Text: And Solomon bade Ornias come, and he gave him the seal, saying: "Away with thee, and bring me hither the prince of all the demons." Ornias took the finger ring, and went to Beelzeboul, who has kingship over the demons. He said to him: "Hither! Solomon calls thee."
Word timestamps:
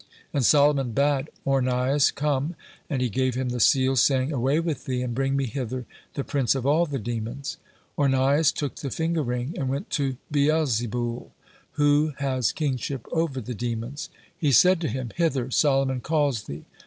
And 0.33 0.43
Solomon 0.43 0.93
bade 0.93 1.29
Ornias 1.45 2.09
come, 2.09 2.55
and 2.89 3.03
he 3.03 3.07
gave 3.07 3.35
him 3.35 3.49
the 3.49 3.59
seal, 3.59 3.95
saying: 3.95 4.31
"Away 4.31 4.59
with 4.59 4.85
thee, 4.85 5.03
and 5.03 5.13
bring 5.13 5.35
me 5.35 5.45
hither 5.45 5.85
the 6.15 6.23
prince 6.23 6.55
of 6.55 6.65
all 6.65 6.87
the 6.87 6.97
demons." 6.97 7.57
Ornias 7.99 8.51
took 8.51 8.77
the 8.77 8.89
finger 8.89 9.21
ring, 9.21 9.53
and 9.59 9.69
went 9.69 9.91
to 9.91 10.17
Beelzeboul, 10.33 11.29
who 11.73 12.13
has 12.17 12.51
kingship 12.51 13.05
over 13.11 13.39
the 13.39 13.53
demons. 13.53 14.09
He 14.35 14.51
said 14.51 14.81
to 14.81 14.87
him: 14.87 15.11
"Hither! 15.17 15.51
Solomon 15.51 16.01
calls 16.01 16.45
thee." 16.45 16.65